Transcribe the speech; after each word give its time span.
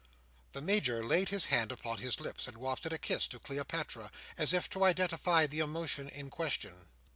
The 0.53 0.63
Major 0.63 1.05
laid 1.05 1.29
his 1.29 1.45
hand 1.53 1.71
upon 1.71 1.99
his 1.99 2.19
lips, 2.19 2.47
and 2.47 2.57
wafted 2.57 2.91
a 2.91 2.97
kiss 2.97 3.27
to 3.27 3.39
Cleopatra, 3.39 4.09
as 4.35 4.51
if 4.51 4.67
to 4.71 4.83
identify 4.83 5.45
the 5.45 5.59
emotion 5.59 6.09
in 6.09 6.31
question. 6.31 6.87